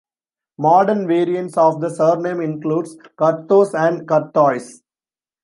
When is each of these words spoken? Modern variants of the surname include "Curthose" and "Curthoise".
Modern 0.57 1.05
variants 1.05 1.55
of 1.59 1.79
the 1.79 1.91
surname 1.91 2.41
include 2.41 2.87
"Curthose" 3.19 3.75
and 3.75 4.07
"Curthoise". 4.07 4.81